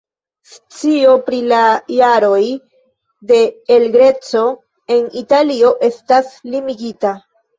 [0.51, 1.59] Scio pri la
[1.97, 2.47] jaroj
[3.31, 3.37] de
[3.77, 4.43] El Greco
[4.97, 7.13] en Italio estas limigita.